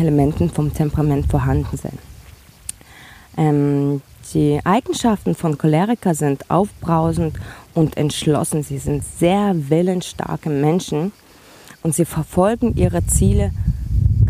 Elementen 0.00 0.50
vom 0.50 0.72
Temperament 0.72 1.26
vorhanden 1.26 1.76
sein. 1.76 2.09
Ähm, 3.36 4.02
die 4.34 4.60
Eigenschaften 4.64 5.34
von 5.34 5.58
Choleriker 5.58 6.14
sind 6.14 6.50
aufbrausend 6.50 7.36
und 7.74 7.96
entschlossen. 7.96 8.62
Sie 8.62 8.78
sind 8.78 9.02
sehr 9.18 9.54
willensstarke 9.70 10.50
Menschen 10.50 11.12
und 11.82 11.94
sie 11.94 12.04
verfolgen 12.04 12.76
ihre 12.76 13.04
Ziele 13.06 13.52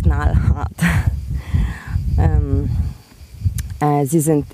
knallhart. 0.03 0.73
ähm, 2.19 2.71
äh, 3.81 4.07
sie 4.07 4.21
sind 4.21 4.47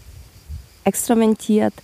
extraventiert 0.85 1.75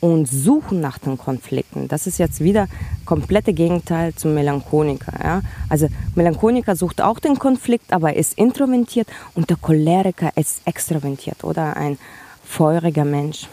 und 0.00 0.26
suchen 0.26 0.80
nach 0.80 0.98
den 0.98 1.18
Konflikten. 1.18 1.88
Das 1.88 2.06
ist 2.06 2.18
jetzt 2.18 2.40
wieder 2.40 2.66
komplette 3.04 3.52
Gegenteil 3.52 4.14
zum 4.14 4.34
Melancholiker. 4.34 5.12
Ja? 5.22 5.42
Also 5.68 5.88
Melancholiker 6.14 6.74
sucht 6.74 7.00
auch 7.02 7.18
den 7.18 7.38
Konflikt, 7.38 7.92
aber 7.92 8.14
ist 8.16 8.38
introvertiert 8.38 9.08
und 9.34 9.50
der 9.50 9.56
Choleriker 9.58 10.30
ist 10.36 10.62
extraventiert 10.64 11.44
oder 11.44 11.76
ein 11.76 11.98
feuriger 12.44 13.04
Mensch. 13.04 13.46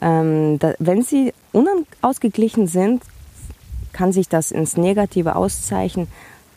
Ähm, 0.00 0.58
da, 0.60 0.74
wenn 0.78 1.02
sie 1.02 1.32
unausgeglichen 1.52 2.68
sind, 2.68 3.02
kann 3.92 4.12
sich 4.12 4.28
das 4.28 4.52
ins 4.52 4.76
Negative 4.76 5.34
auszeichnen, 5.34 6.06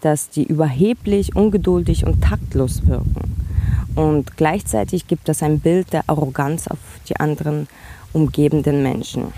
dass 0.01 0.29
die 0.29 0.43
überheblich, 0.43 1.35
ungeduldig 1.35 2.05
und 2.05 2.21
taktlos 2.21 2.85
wirken. 2.85 3.50
Und 3.95 4.37
gleichzeitig 4.37 5.07
gibt 5.07 5.27
es 5.29 5.43
ein 5.43 5.59
Bild 5.59 5.93
der 5.93 6.03
Arroganz 6.07 6.67
auf 6.67 6.79
die 7.09 7.17
anderen 7.19 7.67
umgebenden 8.13 8.83
Menschen. 8.83 9.33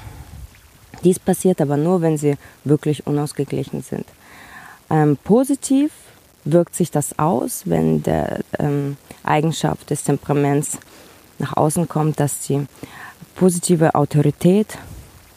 Dies 1.04 1.20
passiert 1.20 1.60
aber 1.60 1.78
nur, 1.78 2.02
wenn 2.02 2.18
sie 2.18 2.36
wirklich 2.64 3.06
unausgeglichen 3.06 3.82
sind. 3.82 4.06
Ähm, 4.90 5.18
positiv 5.24 5.92
wirkt 6.46 6.76
sich 6.76 6.92
das 6.92 7.18
aus, 7.20 7.64
wenn 7.66 8.04
der 8.04 8.40
ähm, 8.60 8.98
Eigenschaft 9.24 9.90
des 9.90 10.04
Temperaments 10.04 10.78
nach 11.40 11.58
außen 11.58 11.88
kommt, 11.90 12.20
dass 12.20 12.46
sie 12.46 12.66
positive 13.36 13.96
Autorität 13.96 14.78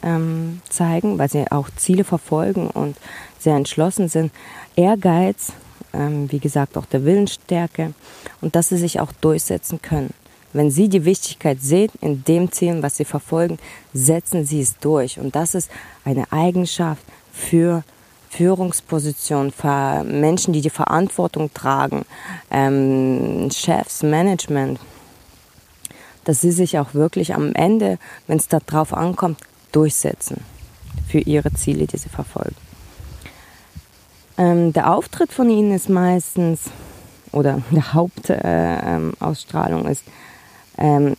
ähm, 0.03 0.61
zeigen, 0.69 1.19
weil 1.19 1.31
sie 1.31 1.51
auch 1.51 1.69
Ziele 1.77 2.05
verfolgen 2.05 2.69
und 2.69 2.97
sehr 3.39 3.57
entschlossen 3.57 4.09
sind. 4.09 4.33
Ehrgeiz, 4.77 5.53
ähm, 5.97 6.31
wie 6.31 6.39
gesagt, 6.39 6.77
auch 6.77 6.87
der 6.87 7.05
Willensstärke 7.05 7.95
und 8.41 8.55
dass 8.55 8.69
sie 8.69 8.79
sich 8.79 9.01
auch 9.01 9.13
durchsetzen 9.21 9.81
können. 9.81 10.11
Wenn 10.53 10.71
Sie 10.71 10.89
die 10.89 11.05
Wichtigkeit 11.05 11.61
sehen 11.61 11.91
in 12.01 12.25
dem 12.25 12.51
Ziel, 12.51 12.83
was 12.83 12.97
Sie 12.97 13.05
verfolgen, 13.05 13.59
setzen 13.93 14.47
Sie 14.47 14.63
es 14.63 14.79
durch. 14.79 15.19
Und 15.19 15.37
das 15.37 15.55
ist 15.55 15.71
eine 16.03 16.33
Eigenschaft 16.33 17.03
für 17.31 17.85
Führungspositionen, 18.31 19.53
für 19.53 20.05
Menschen, 20.05 20.53
die 20.53 20.61
die 20.61 20.71
Verantwortung 20.71 21.53
tragen, 21.53 22.05
ähm, 22.51 23.51
Chefs, 23.53 24.03
Management, 24.03 24.81
dass 26.25 26.41
sie 26.41 26.51
sich 26.51 26.79
auch 26.79 26.93
wirklich 26.93 27.35
am 27.35 27.55
Ende, 27.55 27.99
wenn 28.27 28.39
es 28.39 28.49
darauf 28.49 28.93
ankommt, 28.93 29.41
durchsetzen 29.73 30.43
für 31.09 31.21
ihre 31.21 31.53
Ziele, 31.53 31.87
die 31.87 31.99
sie 31.99 32.09
verfolgen. 32.09 32.66
Ähm, 34.39 34.73
der 34.73 34.93
Auftritt 34.93 35.33
von 35.33 35.49
ihnen 35.49 35.73
ist 35.73 35.89
meistens, 35.89 36.63
oder 37.33 37.63
die 37.71 37.83
Hauptausstrahlung 37.83 39.87
äh, 39.87 39.93
ist, 39.93 40.05
ähm, 40.79 41.17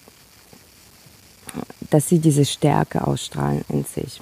dass 1.90 2.10
sie 2.10 2.20
diese 2.20 2.46
Stärke 2.46 3.06
ausstrahlen 3.06 3.64
in 3.70 3.86
sich. 3.86 4.22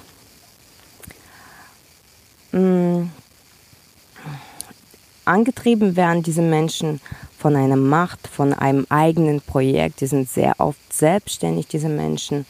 Ähm, 2.52 3.10
angetrieben 5.24 5.96
werden 5.96 6.22
diese 6.22 6.42
Menschen 6.42 7.00
von 7.38 7.56
einer 7.56 7.76
Macht, 7.76 8.28
von 8.28 8.54
einem 8.54 8.86
eigenen 8.88 9.40
Projekt. 9.40 10.00
Die 10.00 10.06
sind 10.06 10.28
sehr 10.28 10.54
oft 10.58 10.92
selbstständig, 10.92 11.66
diese 11.66 11.88
Menschen. 11.88 12.46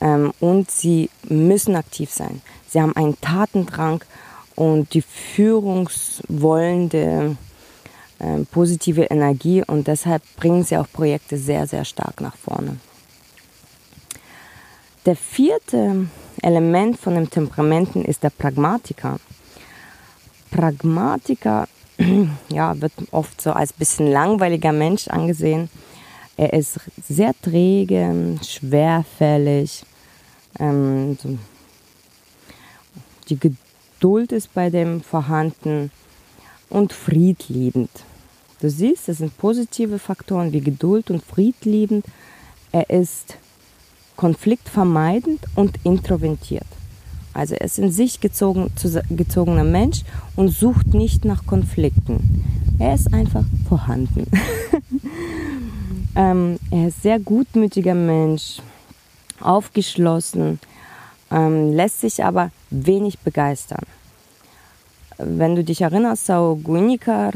Ähm, 0.00 0.32
und 0.40 0.70
sie 0.70 1.10
müssen 1.28 1.76
aktiv 1.76 2.10
sein. 2.10 2.40
Sie 2.68 2.80
haben 2.80 2.96
einen 2.96 3.20
Tatendrang 3.20 4.02
und 4.56 4.94
die 4.94 5.02
führungswollende 5.02 7.36
äh, 8.18 8.38
positive 8.50 9.02
Energie 9.02 9.62
und 9.66 9.86
deshalb 9.88 10.22
bringen 10.36 10.64
sie 10.64 10.76
auch 10.76 10.90
Projekte 10.92 11.38
sehr, 11.38 11.66
sehr 11.66 11.84
stark 11.84 12.20
nach 12.20 12.36
vorne. 12.36 12.76
Der 15.06 15.16
vierte 15.16 16.06
Element 16.42 16.98
von 16.98 17.16
den 17.16 17.28
Temperamenten 17.28 18.04
ist 18.04 18.22
der 18.22 18.30
Pragmatiker. 18.30 19.18
Pragmatiker 20.50 21.66
ja, 22.48 22.80
wird 22.80 22.92
oft 23.10 23.40
so 23.40 23.52
als 23.52 23.72
bisschen 23.72 24.10
langweiliger 24.10 24.72
Mensch 24.72 25.08
angesehen. 25.08 25.68
Er 26.36 26.52
ist 26.52 26.78
sehr 27.02 27.34
träge, 27.42 28.38
schwerfällig. 28.46 29.84
Ähm, 30.58 31.18
so 31.20 31.36
die 33.28 33.38
Geduld 34.02 34.32
ist 34.32 34.52
bei 34.52 34.68
dem 34.68 35.00
vorhanden 35.00 35.92
und 36.68 36.92
friedliebend. 36.92 37.88
Du 38.60 38.68
siehst, 38.68 39.06
das 39.06 39.18
sind 39.18 39.38
positive 39.38 40.00
Faktoren 40.00 40.52
wie 40.52 40.60
Geduld 40.60 41.08
und 41.12 41.22
friedliebend. 41.22 42.04
Er 42.72 42.90
ist 42.90 43.36
konfliktvermeidend 44.16 45.42
und 45.54 45.78
introvertiert. 45.84 46.66
Also 47.32 47.54
er 47.54 47.64
ist 47.64 47.78
in 47.78 47.92
sich 47.92 48.18
gezogen, 48.18 48.72
gezogener 49.08 49.62
Mensch 49.62 50.02
und 50.34 50.48
sucht 50.48 50.94
nicht 50.94 51.24
nach 51.24 51.46
Konflikten. 51.46 52.44
Er 52.80 52.96
ist 52.96 53.14
einfach 53.14 53.44
vorhanden. 53.68 54.26
ähm, 56.16 56.58
er 56.72 56.88
ist 56.88 57.02
sehr 57.02 57.20
gutmütiger 57.20 57.94
Mensch, 57.94 58.56
aufgeschlossen, 59.38 60.58
ähm, 61.30 61.72
lässt 61.72 62.00
sich 62.00 62.24
aber 62.24 62.50
wenig 62.72 63.18
begeistern. 63.20 63.84
Wenn 65.18 65.54
du 65.54 65.62
dich 65.62 65.82
erinnerst, 65.82 66.26
Sao 66.26 66.56
Guinikar 66.56 67.32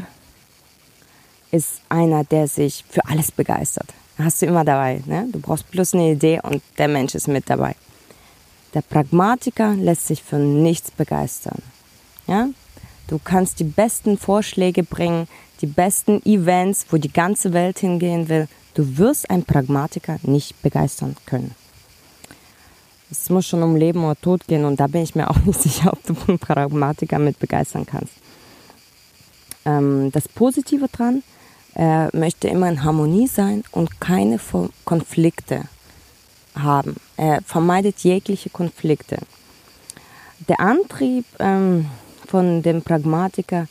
ist 1.50 1.80
einer, 1.88 2.24
der 2.24 2.48
sich 2.48 2.84
für 2.88 3.06
alles 3.06 3.30
begeistert. 3.30 3.92
Hast 4.18 4.42
du 4.42 4.46
immer 4.46 4.64
dabei. 4.64 5.02
Ne? 5.06 5.28
Du 5.30 5.40
brauchst 5.40 5.70
bloß 5.70 5.94
eine 5.94 6.12
Idee 6.12 6.40
und 6.42 6.62
der 6.78 6.88
Mensch 6.88 7.14
ist 7.14 7.28
mit 7.28 7.48
dabei. 7.48 7.76
Der 8.74 8.82
Pragmatiker 8.82 9.74
lässt 9.74 10.06
sich 10.06 10.22
für 10.22 10.38
nichts 10.38 10.90
begeistern. 10.90 11.62
Ja? 12.26 12.48
Du 13.08 13.18
kannst 13.22 13.60
die 13.60 13.64
besten 13.64 14.18
Vorschläge 14.18 14.82
bringen, 14.82 15.28
die 15.60 15.66
besten 15.66 16.24
Events, 16.24 16.86
wo 16.90 16.96
die 16.96 17.12
ganze 17.12 17.52
Welt 17.52 17.78
hingehen 17.78 18.28
will. 18.28 18.48
Du 18.74 18.98
wirst 18.98 19.30
einen 19.30 19.44
Pragmatiker 19.44 20.18
nicht 20.22 20.60
begeistern 20.62 21.16
können. 21.24 21.54
Es 23.10 23.30
muss 23.30 23.46
schon 23.46 23.62
um 23.62 23.76
Leben 23.76 24.04
oder 24.04 24.20
Tod 24.20 24.46
gehen 24.46 24.64
und 24.64 24.80
da 24.80 24.86
bin 24.86 25.02
ich 25.02 25.14
mir 25.14 25.30
auch 25.30 25.38
nicht 25.44 25.60
sicher, 25.60 25.92
ob 25.92 26.04
du 26.04 26.14
einen 26.26 26.38
Pragmatiker 26.40 27.18
mit 27.18 27.38
begeistern 27.38 27.86
kannst. 27.86 28.14
Ähm, 29.64 30.10
das 30.12 30.28
Positive 30.28 30.88
dran, 30.88 31.22
er 31.74 32.10
möchte 32.12 32.48
immer 32.48 32.68
in 32.68 32.82
Harmonie 32.82 33.26
sein 33.26 33.62
und 33.70 34.00
keine 34.00 34.40
Konflikte 34.84 35.64
haben. 36.54 36.96
Er 37.16 37.42
vermeidet 37.42 37.98
jegliche 37.98 38.48
Konflikte. 38.48 39.18
Der 40.48 40.60
Antrieb 40.60 41.26
ähm, 41.38 41.86
von 42.26 42.62
dem 42.62 42.82
Pragmatiker 42.82 43.66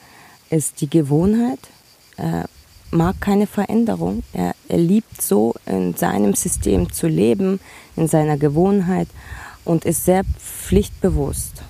ist 0.49 0.81
die 0.81 0.89
Gewohnheit. 0.89 1.59
Er 2.17 2.45
mag 2.95 3.19
keine 3.21 3.47
Veränderung. 3.47 4.23
Er, 4.33 4.55
er 4.67 4.77
liebt 4.77 5.21
so 5.21 5.53
in 5.65 5.95
seinem 5.95 6.33
System 6.33 6.91
zu 6.91 7.07
leben, 7.07 7.59
in 7.95 8.07
seiner 8.07 8.37
Gewohnheit 8.37 9.07
und 9.63 9.85
ist 9.85 10.05
sehr 10.05 10.23
pflichtbewusst. 10.39 11.63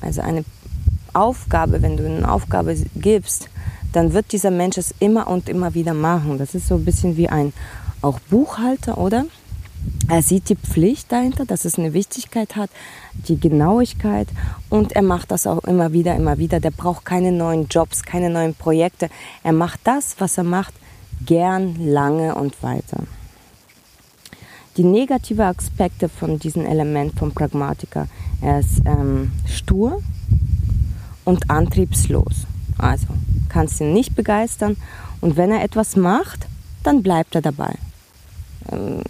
Also 0.00 0.22
eine 0.22 0.44
Aufgabe, 1.12 1.82
wenn 1.82 1.96
du 1.96 2.06
eine 2.06 2.30
Aufgabe 2.30 2.74
gibst, 2.96 3.48
dann 3.92 4.14
wird 4.14 4.32
dieser 4.32 4.50
Mensch 4.50 4.78
es 4.78 4.94
immer 4.98 5.28
und 5.28 5.48
immer 5.48 5.74
wieder 5.74 5.94
machen. 5.94 6.38
Das 6.38 6.54
ist 6.54 6.68
so 6.68 6.76
ein 6.76 6.84
bisschen 6.84 7.16
wie 7.16 7.28
ein 7.28 7.52
auch 8.00 8.18
Buchhalter, 8.18 8.98
oder? 8.98 9.26
Er 10.12 10.20
sieht 10.20 10.50
die 10.50 10.56
Pflicht 10.56 11.10
dahinter, 11.10 11.46
dass 11.46 11.64
es 11.64 11.78
eine 11.78 11.94
Wichtigkeit 11.94 12.54
hat, 12.54 12.68
die 13.14 13.40
Genauigkeit 13.40 14.28
und 14.68 14.92
er 14.92 15.00
macht 15.00 15.30
das 15.30 15.46
auch 15.46 15.64
immer 15.64 15.94
wieder, 15.94 16.14
immer 16.14 16.36
wieder. 16.36 16.60
Der 16.60 16.70
braucht 16.70 17.06
keine 17.06 17.32
neuen 17.32 17.66
Jobs, 17.68 18.02
keine 18.02 18.28
neuen 18.28 18.54
Projekte. 18.54 19.08
Er 19.42 19.52
macht 19.52 19.80
das, 19.84 20.16
was 20.18 20.36
er 20.36 20.44
macht, 20.44 20.74
gern, 21.24 21.76
lange 21.82 22.34
und 22.34 22.62
weiter. 22.62 23.04
Die 24.76 24.84
negative 24.84 25.46
Aspekte 25.46 26.10
von 26.10 26.38
diesem 26.38 26.66
Element 26.66 27.18
vom 27.18 27.32
Pragmatiker, 27.32 28.06
er 28.42 28.60
ist 28.60 28.82
ähm, 28.84 29.32
stur 29.46 30.02
und 31.24 31.48
antriebslos. 31.48 32.44
Also 32.76 33.06
kannst 33.48 33.80
ihn 33.80 33.94
nicht 33.94 34.14
begeistern 34.14 34.76
und 35.22 35.38
wenn 35.38 35.50
er 35.50 35.64
etwas 35.64 35.96
macht, 35.96 36.46
dann 36.82 37.02
bleibt 37.02 37.34
er 37.34 37.40
dabei. 37.40 37.76
Ähm, 38.70 39.00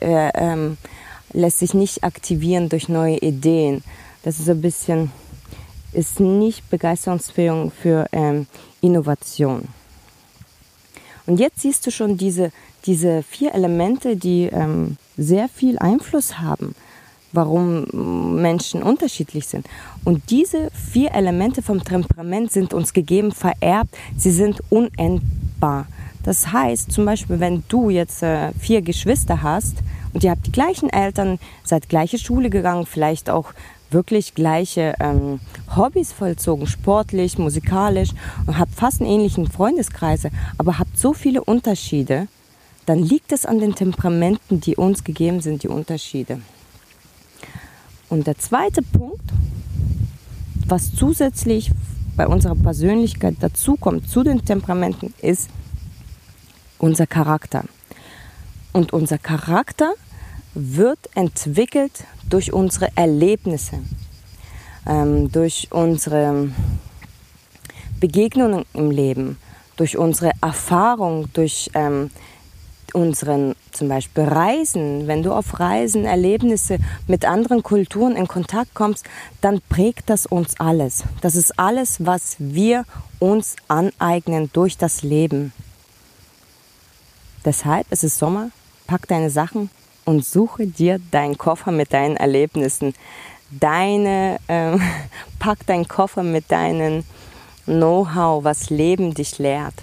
er 0.00 0.34
ähm, 0.34 0.76
lässt 1.32 1.58
sich 1.58 1.74
nicht 1.74 2.04
aktivieren 2.04 2.68
durch 2.68 2.88
neue 2.88 3.18
Ideen. 3.18 3.82
Das 4.22 4.38
ist 4.40 4.48
ein 4.48 4.60
bisschen, 4.60 5.12
ist 5.92 6.20
nicht 6.20 6.68
begeisterungsfähig 6.70 7.72
für 7.80 8.06
ähm, 8.12 8.46
Innovation. 8.80 9.68
Und 11.26 11.38
jetzt 11.40 11.60
siehst 11.60 11.86
du 11.86 11.90
schon 11.90 12.16
diese, 12.16 12.52
diese 12.86 13.22
vier 13.22 13.54
Elemente, 13.54 14.16
die 14.16 14.44
ähm, 14.44 14.96
sehr 15.16 15.48
viel 15.48 15.78
Einfluss 15.78 16.38
haben, 16.38 16.74
warum 17.32 18.40
Menschen 18.40 18.82
unterschiedlich 18.82 19.46
sind. 19.46 19.66
Und 20.04 20.30
diese 20.30 20.70
vier 20.70 21.12
Elemente 21.12 21.60
vom 21.60 21.84
Temperament 21.84 22.50
sind 22.50 22.72
uns 22.72 22.94
gegeben, 22.94 23.32
vererbt, 23.32 23.94
sie 24.16 24.30
sind 24.30 24.62
unendbar. 24.70 25.86
Das 26.28 26.52
heißt, 26.52 26.92
zum 26.92 27.06
Beispiel, 27.06 27.40
wenn 27.40 27.64
du 27.68 27.88
jetzt 27.88 28.22
äh, 28.22 28.52
vier 28.52 28.82
Geschwister 28.82 29.40
hast 29.40 29.76
und 30.12 30.22
ihr 30.22 30.30
habt 30.30 30.46
die 30.46 30.52
gleichen 30.52 30.90
Eltern, 30.90 31.38
seid 31.64 31.88
gleiche 31.88 32.18
Schule 32.18 32.50
gegangen, 32.50 32.84
vielleicht 32.84 33.30
auch 33.30 33.54
wirklich 33.90 34.34
gleiche 34.34 34.92
ähm, 35.00 35.40
Hobbys 35.74 36.12
vollzogen, 36.12 36.66
sportlich, 36.66 37.38
musikalisch 37.38 38.10
und 38.46 38.58
habt 38.58 38.74
fast 38.74 39.00
einen 39.00 39.10
ähnlichen 39.10 39.50
Freundeskreise, 39.50 40.28
aber 40.58 40.78
habt 40.78 40.98
so 40.98 41.14
viele 41.14 41.42
Unterschiede, 41.42 42.28
dann 42.84 42.98
liegt 42.98 43.32
es 43.32 43.46
an 43.46 43.58
den 43.58 43.74
Temperamenten, 43.74 44.60
die 44.60 44.76
uns 44.76 45.04
gegeben 45.04 45.40
sind, 45.40 45.62
die 45.62 45.68
Unterschiede. 45.68 46.42
Und 48.10 48.26
der 48.26 48.36
zweite 48.36 48.82
Punkt, 48.82 49.32
was 50.66 50.94
zusätzlich 50.94 51.70
bei 52.18 52.26
unserer 52.26 52.54
Persönlichkeit 52.54 53.36
dazukommt 53.40 54.10
zu 54.10 54.22
den 54.22 54.44
Temperamenten, 54.44 55.14
ist 55.22 55.48
unser 56.78 57.06
Charakter. 57.06 57.64
Und 58.72 58.92
unser 58.92 59.18
Charakter 59.18 59.92
wird 60.54 60.98
entwickelt 61.14 62.04
durch 62.28 62.52
unsere 62.52 62.88
Erlebnisse, 62.96 63.80
ähm, 64.86 65.30
durch 65.30 65.68
unsere 65.70 66.50
Begegnungen 68.00 68.64
im 68.74 68.90
Leben, 68.90 69.38
durch 69.76 69.96
unsere 69.96 70.32
Erfahrung, 70.40 71.28
durch 71.32 71.70
ähm, 71.74 72.10
unseren 72.94 73.54
zum 73.72 73.88
Beispiel 73.88 74.24
Reisen, 74.24 75.06
wenn 75.06 75.22
du 75.22 75.32
auf 75.32 75.60
Reisen, 75.60 76.04
Erlebnisse 76.04 76.78
mit 77.06 77.24
anderen 77.24 77.62
Kulturen 77.62 78.16
in 78.16 78.26
Kontakt 78.26 78.74
kommst, 78.74 79.04
dann 79.40 79.60
prägt 79.68 80.10
das 80.10 80.26
uns 80.26 80.58
alles. 80.58 81.04
Das 81.20 81.36
ist 81.36 81.58
alles, 81.58 82.04
was 82.04 82.36
wir 82.38 82.84
uns 83.18 83.56
aneignen 83.68 84.50
durch 84.52 84.78
das 84.78 85.02
Leben. 85.02 85.52
Deshalb 87.44 87.90
ist 87.92 88.04
es 88.04 88.18
Sommer, 88.18 88.50
pack 88.86 89.06
deine 89.08 89.30
Sachen 89.30 89.70
und 90.04 90.24
suche 90.24 90.66
dir 90.66 90.98
deinen 91.10 91.38
Koffer 91.38 91.70
mit 91.70 91.92
deinen 91.92 92.16
Erlebnissen. 92.16 92.94
Deine, 93.50 94.38
äh, 94.48 94.76
pack 95.38 95.66
deinen 95.66 95.86
Koffer 95.86 96.22
mit 96.22 96.50
deinen 96.50 97.04
Know-how, 97.66 98.44
was 98.44 98.70
Leben 98.70 99.14
dich 99.14 99.38
lehrt. 99.38 99.74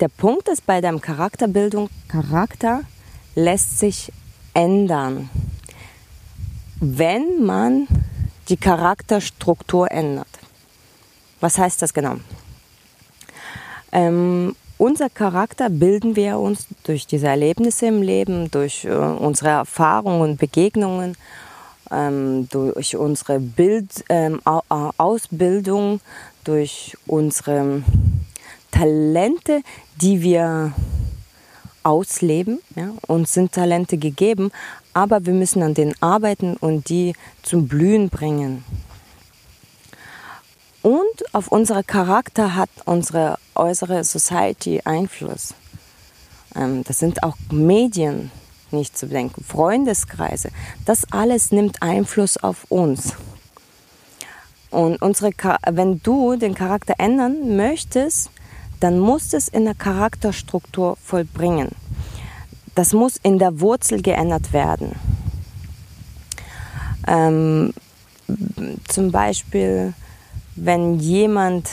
Der 0.00 0.08
Punkt 0.08 0.48
ist 0.48 0.66
bei 0.66 0.80
deinem 0.80 1.00
Charakterbildung, 1.00 1.88
Charakter 2.08 2.82
lässt 3.36 3.78
sich 3.78 4.12
ändern, 4.52 5.30
wenn 6.80 7.44
man 7.44 7.86
die 8.48 8.56
Charakterstruktur 8.56 9.90
ändert. 9.90 10.26
Was 11.40 11.58
heißt 11.58 11.80
das 11.82 11.94
genau? 11.94 12.16
Ähm, 13.92 14.56
unser 14.82 15.08
Charakter 15.08 15.70
bilden 15.70 16.16
wir 16.16 16.40
uns 16.40 16.66
durch 16.82 17.06
diese 17.06 17.28
Erlebnisse 17.28 17.86
im 17.86 18.02
Leben, 18.02 18.50
durch 18.50 18.84
äh, 18.84 18.88
unsere 18.90 19.50
Erfahrungen 19.50 20.22
und 20.22 20.38
Begegnungen, 20.38 21.16
ähm, 21.92 22.48
durch 22.50 22.96
unsere 22.96 23.38
Bild, 23.38 24.04
ähm, 24.08 24.40
Ausbildung, 24.44 26.00
durch 26.42 26.96
unsere 27.06 27.84
Talente, 28.72 29.62
die 30.00 30.20
wir 30.20 30.72
ausleben. 31.84 32.60
Ja? 32.74 32.90
Uns 33.06 33.34
sind 33.34 33.52
Talente 33.52 33.98
gegeben, 33.98 34.50
aber 34.94 35.24
wir 35.24 35.32
müssen 35.32 35.62
an 35.62 35.74
denen 35.74 35.94
arbeiten 36.00 36.56
und 36.56 36.88
die 36.88 37.14
zum 37.44 37.68
Blühen 37.68 38.08
bringen. 38.08 38.64
Und 40.82 41.34
auf 41.34 41.48
unseren 41.48 41.86
Charakter 41.86 42.56
hat 42.56 42.70
unsere 42.84 43.38
äußere 43.54 44.02
Society 44.02 44.80
Einfluss. 44.84 45.54
Ähm, 46.56 46.82
das 46.84 46.98
sind 46.98 47.22
auch 47.22 47.36
Medien, 47.50 48.30
nicht 48.72 48.98
zu 48.98 49.06
bedenken, 49.06 49.44
Freundeskreise. 49.44 50.50
Das 50.84 51.06
alles 51.12 51.52
nimmt 51.52 51.82
Einfluss 51.82 52.36
auf 52.36 52.64
uns. 52.68 53.14
Und 54.70 55.00
unsere, 55.02 55.30
wenn 55.70 56.00
du 56.02 56.36
den 56.36 56.54
Charakter 56.54 56.94
ändern 56.98 57.56
möchtest, 57.56 58.30
dann 58.80 58.98
muss 58.98 59.32
es 59.34 59.48
in 59.48 59.64
der 59.64 59.74
Charakterstruktur 59.74 60.96
vollbringen. 60.96 61.68
Das 62.74 62.92
muss 62.92 63.18
in 63.22 63.38
der 63.38 63.60
Wurzel 63.60 64.02
geändert 64.02 64.52
werden. 64.52 64.96
Ähm, 67.06 67.74
zum 68.88 69.12
Beispiel 69.12 69.92
wenn 70.54 70.98
jemand 70.98 71.70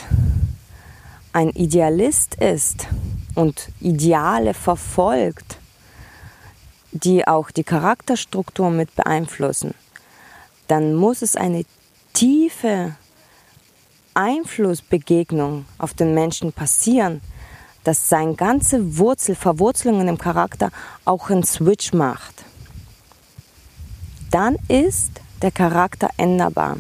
ein 1.34 1.50
Idealist 1.50 2.36
ist 2.36 2.88
und 3.36 3.70
Ideale 3.80 4.54
verfolgt, 4.54 5.58
die 6.92 7.28
auch 7.28 7.52
die 7.52 7.64
Charakterstruktur 7.64 8.72
mit 8.72 8.96
beeinflussen, 8.96 9.74
dann 10.68 10.96
muss 10.96 11.22
es 11.22 11.36
eine 11.36 11.66
tiefe 12.14 12.96
Einflussbegegnung 14.14 15.66
auf 15.78 15.94
den 15.94 16.14
Menschen 16.14 16.52
passieren, 16.52 17.22
dass 17.84 18.10
seine 18.10 18.36
ganze 18.36 18.98
Wurzel, 18.98 19.36
Verwurzelungen 19.36 20.08
im 20.08 20.18
Charakter 20.18 20.72
auch 21.06 21.30
einen 21.30 21.44
Switch 21.44 21.94
macht. 21.94 22.44
Dann 24.32 24.58
ist 24.68 25.22
der 25.42 25.52
Charakter 25.52 26.10
änderbar. 26.18 26.78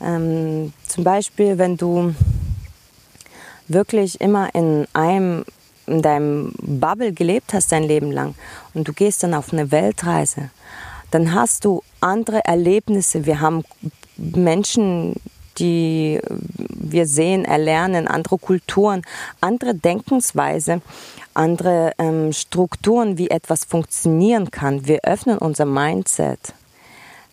Ähm, 0.00 0.72
zum 0.86 1.04
Beispiel, 1.04 1.58
wenn 1.58 1.76
du 1.76 2.14
wirklich 3.68 4.20
immer 4.20 4.54
in 4.54 4.86
einem 4.92 5.44
in 5.86 6.02
deinem 6.02 6.52
Bubble 6.60 7.12
gelebt 7.12 7.52
hast 7.52 7.72
dein 7.72 7.82
Leben 7.82 8.12
lang 8.12 8.34
und 8.74 8.86
du 8.86 8.92
gehst 8.92 9.22
dann 9.22 9.34
auf 9.34 9.52
eine 9.52 9.72
Weltreise, 9.72 10.50
dann 11.10 11.34
hast 11.34 11.64
du 11.64 11.82
andere 12.00 12.44
Erlebnisse. 12.44 13.26
Wir 13.26 13.40
haben 13.40 13.64
Menschen, 14.16 15.16
die 15.58 16.20
wir 16.68 17.06
sehen, 17.06 17.44
erlernen, 17.44 18.06
andere 18.06 18.38
Kulturen, 18.38 19.02
andere 19.40 19.74
Denkensweise, 19.74 20.80
andere 21.34 21.92
ähm, 21.98 22.32
Strukturen, 22.32 23.18
wie 23.18 23.30
etwas 23.30 23.64
funktionieren 23.64 24.50
kann. 24.50 24.86
Wir 24.86 25.00
öffnen 25.02 25.38
unser 25.38 25.64
Mindset. 25.64 26.54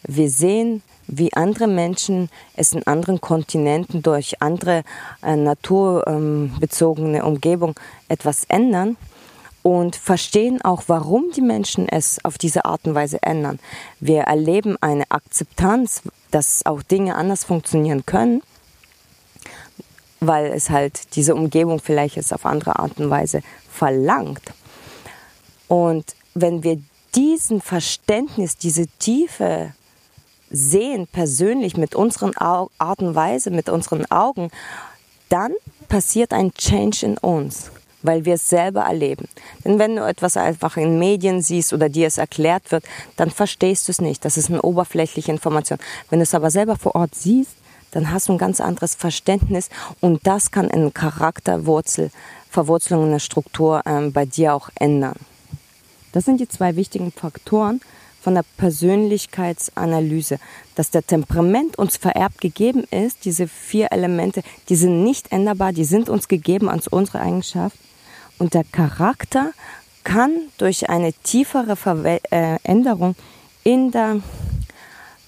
Wir 0.08 0.30
sehen 0.30 0.82
wie 1.08 1.34
andere 1.34 1.68
Menschen 1.68 2.30
es 2.56 2.74
in 2.74 2.86
anderen 2.86 3.22
Kontinenten 3.22 4.04
durch 4.04 4.42
andere 4.42 4.84
äh, 5.24 5.36
naturbezogene 5.36 7.24
Umgebung 7.24 7.76
etwas 8.10 8.44
ändern. 8.46 8.98
und 9.64 9.98
verstehen 9.98 10.62
auch, 10.62 10.84
warum 10.88 11.32
die 11.36 11.42
Menschen 11.42 11.90
es 11.90 12.24
auf 12.24 12.38
diese 12.38 12.64
Art 12.64 12.88
und 12.88 12.96
Weise 12.96 13.22
ändern. 13.22 13.60
Wir 14.00 14.22
erleben 14.22 14.78
eine 14.80 15.04
Akzeptanz, 15.12 16.04
dass 16.32 16.66
auch 16.66 16.82
Dinge 16.82 17.16
anders 17.16 17.44
funktionieren 17.44 18.06
können, 18.06 18.42
weil 20.22 20.46
es 20.54 20.70
halt 20.70 21.18
diese 21.18 21.36
Umgebung 21.36 21.82
vielleicht 21.82 22.16
es 22.16 22.32
auf 22.32 22.46
andere 22.46 22.80
Art 22.80 22.98
und 22.98 23.10
Weise 23.10 23.42
verlangt. 23.70 24.54
Und 25.68 26.16
wenn 26.34 26.64
wir 26.64 26.82
diesen 27.14 27.60
Verständnis, 27.60 28.56
diese 28.56 28.88
Tiefe 29.00 29.74
sehen, 30.50 31.08
persönlich 31.12 31.78
mit 31.78 31.96
unseren 31.96 32.36
Art 32.38 33.02
und 33.02 33.16
Weise, 33.16 33.52
mit 33.52 33.70
unseren 33.70 34.10
Augen, 34.12 34.50
dann 35.30 35.54
passiert 35.88 36.34
ein 36.34 36.54
Change 36.54 37.06
in 37.06 37.18
uns, 37.18 37.72
weil 38.02 38.26
wir 38.26 38.36
es 38.36 38.50
selber 38.50 38.82
erleben. 38.82 39.28
Denn 39.66 39.80
wenn 39.80 39.96
du 39.96 40.08
etwas 40.08 40.38
einfach 40.38 40.78
in 40.78 41.00
Medien 41.00 41.42
siehst 41.42 41.74
oder 41.74 41.90
dir 41.90 42.08
es 42.08 42.18
erklärt 42.18 42.72
wird, 42.72 42.86
dann 43.16 43.30
verstehst 43.30 43.88
du 43.88 43.92
es 43.92 44.02
nicht. 44.02 44.24
Das 44.26 44.38
ist 44.38 44.50
eine 44.50 44.62
oberflächliche 44.62 45.32
Information. 45.32 45.80
Wenn 46.10 46.20
du 46.20 46.24
es 46.24 46.34
aber 46.34 46.52
selber 46.52 46.78
vor 46.78 46.96
Ort 46.96 47.16
siehst, 47.16 47.56
dann 47.92 48.12
hast 48.12 48.28
du 48.28 48.34
ein 48.34 48.38
ganz 48.38 48.60
anderes 48.60 48.96
Verständnis 48.96 49.70
und 50.02 50.28
das 50.28 50.52
kann 50.52 50.70
eine 50.70 50.92
Charakterwurzel, 50.92 52.12
Verwurzelung 52.50 53.06
in 53.06 53.12
der 53.12 53.20
Struktur 53.20 53.82
ähm, 53.86 54.12
bei 54.12 54.26
dir 54.26 54.54
auch 54.54 54.70
ändern. 54.76 55.16
Das 56.12 56.26
sind 56.26 56.40
die 56.40 56.48
zwei 56.48 56.76
wichtigen 56.76 57.12
Faktoren 57.12 57.82
von 58.28 58.36
der 58.36 58.44
Persönlichkeitsanalyse, 58.58 60.38
dass 60.76 60.92
der 60.92 61.08
Temperament 61.08 61.80
uns 61.80 61.96
vererbt 61.96 62.42
gegeben 62.42 62.84
ist, 62.92 63.24
diese 63.24 63.48
vier 63.48 63.94
Elemente, 63.94 64.44
die 64.68 64.76
sind 64.76 65.02
nicht 65.06 65.32
änderbar, 65.32 65.72
die 65.72 65.86
sind 65.86 66.10
uns 66.10 66.28
gegeben 66.28 66.68
als 66.68 66.90
unsere 66.90 67.22
Eigenschaft. 67.22 67.78
Und 68.38 68.54
der 68.54 68.66
Charakter 68.66 69.54
kann 70.04 70.32
durch 70.58 70.90
eine 70.90 71.14
tiefere 71.14 71.78
Veränderung 71.78 73.16
äh, 73.64 73.72
in 73.72 73.92
der 73.92 74.18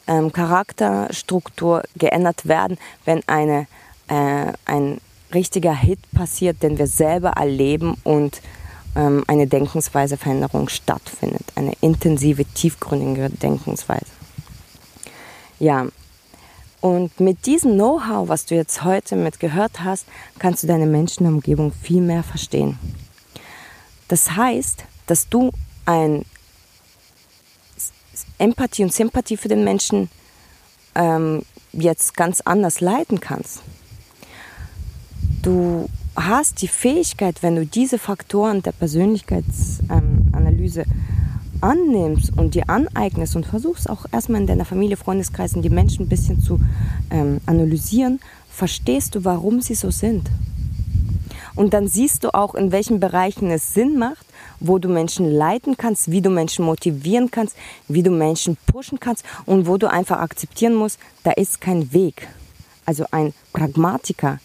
ähm, 0.06 0.34
Charakterstruktur 0.34 1.84
geändert 1.96 2.50
werden, 2.50 2.78
wenn 3.06 3.26
eine, 3.30 3.68
äh, 4.10 4.52
ein 4.66 5.00
richtiger 5.34 5.74
Hit 5.74 6.00
passiert, 6.12 6.64
den 6.64 6.78
wir 6.78 6.88
selber 6.88 7.30
erleben 7.30 7.96
und 8.04 8.42
ähm, 8.96 9.24
eine 9.28 9.48
Denkensweiseveränderung 9.48 10.70
stattfindet. 10.70 11.44
Eine 11.56 11.74
intensive, 11.82 12.46
tiefgründige 12.46 13.30
Denkensweise. 13.30 14.06
Ja, 15.60 15.88
und 16.82 17.20
mit 17.20 17.46
diesem 17.46 17.74
Know-how, 17.74 18.30
was 18.30 18.46
du 18.46 18.56
jetzt 18.56 18.84
heute 18.84 19.16
mit 19.16 19.40
gehört 19.40 19.84
hast, 19.84 20.06
kannst 20.40 20.64
du 20.64 20.68
deine 20.68 20.86
Menschenumgebung 20.86 21.74
viel 21.74 22.02
mehr 22.02 22.24
verstehen. 22.24 22.80
Das 24.08 24.32
heißt, 24.32 24.86
dass 25.06 25.28
du 25.28 25.52
ein 25.86 26.26
Empathie 28.38 28.84
und 28.84 28.94
Sympathie 28.94 29.36
für 29.36 29.50
den 29.50 29.66
Menschen 29.66 30.10
ähm, 30.96 31.44
jetzt 31.74 32.16
ganz 32.16 32.42
anders 32.42 32.80
leiten 32.80 33.20
kannst. 33.20 33.62
Du 35.42 35.90
hast 36.16 36.62
die 36.62 36.68
Fähigkeit, 36.68 37.42
wenn 37.44 37.56
du 37.56 37.66
diese 37.66 37.98
Faktoren 37.98 38.62
der 38.62 38.74
Persönlichkeitsanalyse 38.74 40.82
ähm, 40.82 40.92
annimmst 41.62 42.38
und 42.38 42.56
dir 42.56 42.70
aneignest 42.70 43.36
und 43.36 43.46
versuchst 43.46 43.90
auch 43.90 44.06
erstmal 44.12 44.42
in 44.42 44.48
deiner 44.48 44.66
Familie, 44.66 44.98
Freundeskreisen 44.98 45.62
die 45.62 45.70
Menschen 45.70 46.06
ein 46.06 46.10
bisschen 46.10 46.42
zu 46.42 46.60
ähm, 47.10 47.42
analysieren, 47.46 48.20
verstehst 48.50 49.16
du, 49.16 49.26
warum 49.26 49.62
sie 49.62 49.76
so 49.76 49.92
sind. 49.92 50.30
Und 51.56 51.74
dann 51.74 51.88
siehst 51.88 52.24
du 52.24 52.34
auch, 52.34 52.56
in 52.56 52.72
welchen 52.72 53.00
Bereichen 53.00 53.52
es 53.52 53.74
Sinn 53.74 53.98
macht, 53.98 54.26
wo 54.60 54.78
du 54.78 54.88
Menschen 54.88 55.30
leiten 55.30 55.78
kannst, 55.78 56.12
wie 56.12 56.22
du 56.22 56.30
Menschen 56.30 56.66
motivieren 56.66 57.32
kannst, 57.32 57.56
wie 57.88 58.04
du 58.04 58.12
Menschen 58.12 58.58
pushen 58.66 59.00
kannst 59.00 59.26
und 59.46 59.68
wo 59.68 59.78
du 59.78 59.90
einfach 59.90 60.20
akzeptieren 60.20 60.76
musst, 60.76 61.00
da 61.24 61.32
ist 61.32 61.60
kein 61.60 61.92
Weg. 61.92 62.28
Also 62.86 63.06
ein 63.12 63.34
Pragmatiker, 63.54 64.40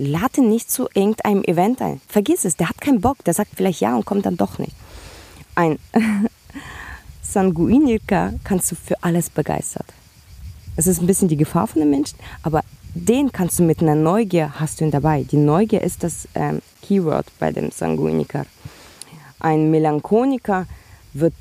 lade 0.00 0.42
nicht 0.42 0.70
zu 0.70 0.88
irgendeinem 0.94 1.44
Event 1.44 1.82
ein. 1.82 2.00
Vergiss 2.08 2.44
es, 2.44 2.56
der 2.56 2.68
hat 2.68 2.80
keinen 2.80 3.00
Bock, 3.00 3.22
der 3.24 3.34
sagt 3.34 3.52
vielleicht 3.54 3.80
ja 3.80 3.94
und 3.94 4.06
kommt 4.06 4.26
dann 4.26 4.36
doch 4.36 4.58
nicht. 4.58 4.72
Ein 5.54 5.78
Sanguiniker 7.22 8.34
kannst 8.42 8.72
du 8.72 8.76
für 8.76 9.02
alles 9.02 9.30
begeistert. 9.30 9.86
Es 10.76 10.86
ist 10.86 11.00
ein 11.00 11.06
bisschen 11.06 11.28
die 11.28 11.36
Gefahr 11.36 11.66
von 11.66 11.80
den 11.80 11.90
Menschen, 11.90 12.18
aber 12.42 12.62
den 12.94 13.30
kannst 13.30 13.58
du 13.58 13.62
mit 13.62 13.82
einer 13.82 13.94
Neugier, 13.94 14.58
hast 14.58 14.80
du 14.80 14.84
ihn 14.84 14.90
dabei. 14.90 15.24
Die 15.24 15.36
Neugier 15.36 15.82
ist 15.82 16.02
das 16.02 16.26
ähm, 16.34 16.62
Keyword 16.82 17.26
bei 17.38 17.52
dem 17.52 17.70
Sanguiniker. 17.70 18.46
Ein 19.38 19.70
Melancholiker 19.70 20.66
wird 21.12 21.34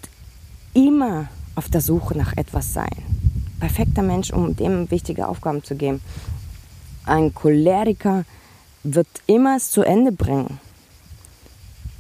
immer 0.74 1.30
auf 1.56 1.70
der 1.70 1.82
Suche 1.82 2.18
nach 2.18 2.36
etwas 2.36 2.74
sein. 2.74 2.92
Perfekter 3.60 4.04
Mensch, 4.04 4.32
um 4.32 4.56
dem 4.56 4.92
wichtige 4.92 5.28
Aufgaben 5.28 5.64
zu 5.64 5.76
geben. 5.76 6.02
Ein 7.06 7.34
Choleriker 7.34 8.26
wird 8.96 9.08
immer 9.28 9.58
es 9.58 9.72
zu 9.72 9.84
Ende 9.84 10.12
bringen. 10.12 10.60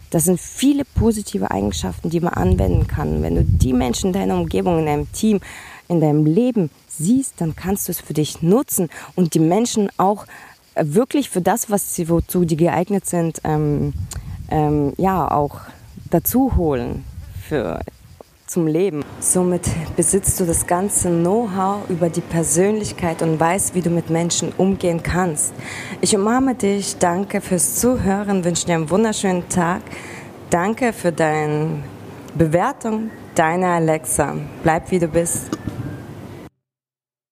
Das 0.09 0.25
sind 0.25 0.39
viele 0.39 0.85
positive 0.85 1.51
Eigenschaften, 1.51 2.09
die 2.09 2.19
man 2.19 2.33
anwenden 2.33 2.87
kann. 2.87 3.21
Wenn 3.21 3.35
du 3.35 3.43
die 3.43 3.73
Menschen 3.73 4.07
in 4.07 4.13
deiner 4.13 4.35
Umgebung, 4.37 4.79
in 4.79 4.85
deinem 4.87 5.11
Team, 5.11 5.39
in 5.87 6.01
deinem 6.01 6.25
Leben 6.25 6.71
siehst, 6.87 7.35
dann 7.37 7.55
kannst 7.55 7.87
du 7.87 7.91
es 7.91 7.99
für 7.99 8.13
dich 8.13 8.41
nutzen 8.41 8.89
und 9.15 9.33
die 9.33 9.39
Menschen 9.39 9.89
auch 9.97 10.25
äh, 10.75 10.83
wirklich 10.85 11.29
für 11.29 11.41
das, 11.41 11.69
was 11.69 11.95
sie 11.95 12.09
wozu 12.09 12.45
die 12.45 12.57
geeignet 12.57 13.05
sind, 13.05 13.41
ähm, 13.43 13.93
ähm, 14.49 14.93
ja 14.97 15.29
auch 15.29 15.61
dazu 16.09 16.55
holen 16.55 17.03
für 17.47 17.81
zum 18.49 18.65
Leben. 18.65 19.05
Somit 19.19 19.61
besitzt 19.95 20.39
du 20.39 20.45
das 20.45 20.65
ganze 20.65 21.09
Know-how 21.09 21.87
über 21.87 22.09
die 22.09 22.21
Persönlichkeit 22.21 23.21
und 23.21 23.39
weißt, 23.39 23.75
wie 23.75 23.81
du 23.81 23.91
mit 23.91 24.09
Menschen 24.09 24.51
umgehen 24.57 25.03
kannst. 25.03 25.53
Ich 26.01 26.15
umarme 26.15 26.55
dich, 26.55 26.97
danke 26.97 27.41
fürs 27.41 27.75
Zuhören, 27.75 28.43
wünsche 28.43 28.65
dir 28.65 28.75
einen 28.75 28.89
wunderschönen 28.89 29.47
Tag. 29.49 29.81
Danke 30.49 30.93
für 30.93 31.11
deine 31.11 31.83
Bewertung, 32.35 33.11
deine 33.35 33.67
Alexa. 33.67 34.35
Bleib 34.63 34.89
wie 34.89 34.97
du 34.97 35.07
bist. 35.07 35.49